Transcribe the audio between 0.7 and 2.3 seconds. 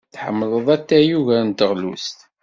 atay ugar n teɣlust.